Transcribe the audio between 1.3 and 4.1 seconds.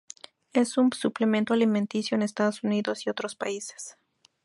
alimenticio en Estados Unidos y otros países.